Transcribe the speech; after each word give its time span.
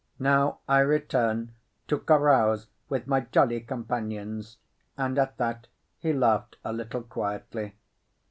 Now 0.17 0.57
I 0.67 0.79
return 0.79 1.51
to 1.87 1.99
carouse 1.99 2.65
with 2.89 3.05
my 3.05 3.19
jolly 3.21 3.61
companions," 3.61 4.57
and 4.97 5.15
at 5.19 5.37
that 5.37 5.67
he 5.99 6.11
laughed 6.11 6.57
a 6.65 6.73
little 6.73 7.03
quietly. 7.03 7.75